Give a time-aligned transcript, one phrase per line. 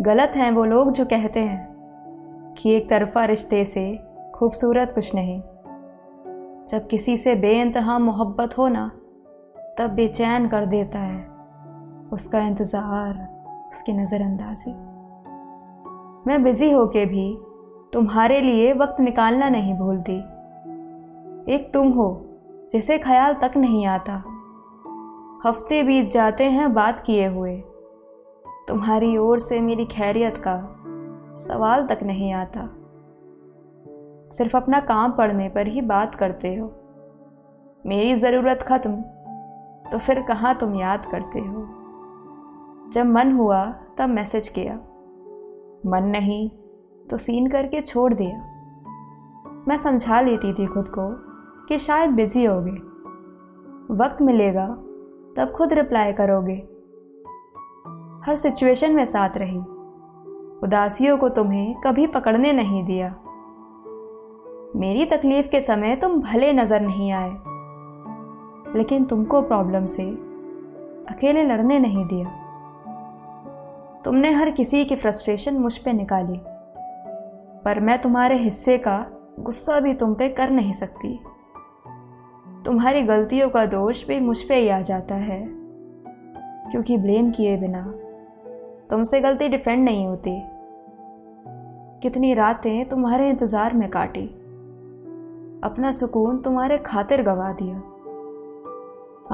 [0.00, 3.82] गलत हैं वो लोग जो कहते हैं कि एक तरफा रिश्ते से
[4.34, 5.40] खूबसूरत कुछ नहीं।
[6.68, 8.90] जब किसी से बेइंतहा मोहब्बत हो ना,
[9.78, 11.20] तब बेचैन कर देता है
[12.12, 13.14] उसका इंतज़ार,
[13.72, 14.70] उसकी नज़रअंदाजी।
[16.26, 17.38] मैं बिज़ी होके भी
[17.92, 20.18] तुम्हारे लिए वक्त निकालना नहीं भूलती।
[21.54, 22.24] एक तुम हो,
[22.72, 24.22] जिसे ख्याल तक नहीं आता।
[25.44, 27.62] हफ़्ते बीत जाते हैं बात किए हुए।
[28.68, 30.76] तुम्हारी ओर से मेरी खैरियत का
[31.38, 32.68] सवाल तक नहीं आता।
[34.30, 36.72] सिर्फ़ अपना काम पढ़ने पर ही बात करते हो।
[37.86, 38.96] मेरी ज़रूरत ख़त्म
[39.90, 41.68] तो फिर कहाँ तुम याद करते हो?
[42.90, 44.74] जब मन हुआ, तब मैसेज किया।
[45.86, 46.50] मन नहीं
[47.10, 48.48] तो सीन करके छोड़ दिया।
[49.68, 51.10] मैं समझा लेती थी खुद को
[51.66, 52.92] कि शायद बिज़ी होगे।
[53.94, 54.66] वक्त मिलेगा,
[55.36, 56.71] तब खुद रिप्लाई करोगे।
[58.24, 59.58] हर सिचुएशन में साथ रही।
[60.62, 63.08] उदासियों को तुम्हें कभी पकड़ने नहीं दिया।
[64.76, 67.30] मेरी तकलीफ़ के समय तुम भले नज़र नहीं आए,
[68.76, 70.02] लेकिन तुमको प्रॉब्लम से
[71.08, 72.28] अकेले लड़ने नहीं दिया।
[74.04, 76.38] तुमने हर किसी की फ्रस्ट्रेशन मुझ पे निकाली,
[77.64, 79.04] पर मैं तुम्हारे हिस्से का
[79.40, 81.18] गुस्सा भी तुम पे कर नहीं सकती।
[82.64, 85.40] तुम्हारी गलतियों का दोष भी मुझ पे ही आ जाता है,
[86.70, 87.82] क्योंकि ब्लेम किए बिना
[88.92, 90.30] तुमसे गलती डिफेंड नहीं होती।
[92.02, 94.24] कितनी रातें तुम्हारे इंतज़ार में काटी।
[95.64, 97.76] अपना सुकून तुम्हारे खातिर गवा दिया।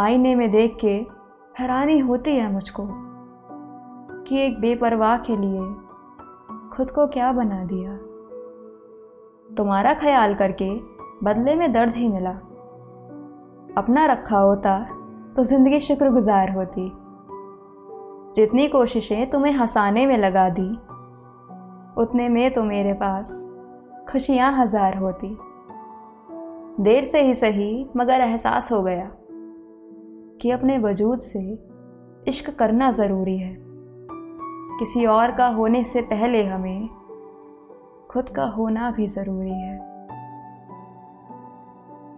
[0.00, 0.94] आईने में देख के
[1.60, 2.86] हैरानी होती है मुझको
[4.24, 5.60] कि एक बेपरवाह के लिए
[6.76, 7.96] खुद को क्या बना दिया।
[9.56, 10.70] तुम्हारा ख्याल करके
[11.24, 12.34] बदले में दर्द ही मिला।
[13.76, 14.78] अपना रखा होता
[15.36, 17.05] तो ज़िंदगी शुक्रगुजार होती।
[18.36, 20.68] जितनी कोशिशें तुम्हें हंसाने में लगा दी,
[22.02, 23.30] उतने में तो मेरे पास
[24.12, 25.36] खुशियाँ हज़ार होती।
[26.80, 29.10] देर से ही सही, मगर एहसास हो गया
[30.42, 31.58] कि अपने वजूद से
[32.28, 33.56] इश्क करना ज़रूरी है।
[34.78, 36.88] किसी और का होने से पहले हमें
[38.10, 39.95] खुद का होना भी ज़रूरी है।